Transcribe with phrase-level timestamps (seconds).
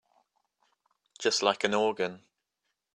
[1.19, 2.23] Just like an organ.